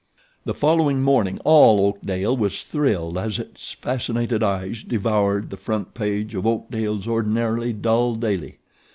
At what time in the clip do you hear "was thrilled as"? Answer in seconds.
2.35-3.37